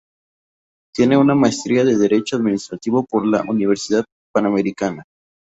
Tiene 0.95 1.15
una 1.15 1.35
maestría 1.35 1.83
en 1.83 1.99
Derecho 1.99 2.37
Administrativo 2.37 3.03
por 3.05 3.23
la 3.23 3.43
Universidad 3.43 4.03
Panamericana. 4.33 5.03